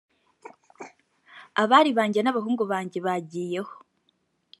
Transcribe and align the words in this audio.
abari 1.61 1.91
banjye 1.97 2.19
n’abahungu 2.21 2.63
banjye 2.71 2.99
bagiye 3.05 3.59
ho 3.67 3.73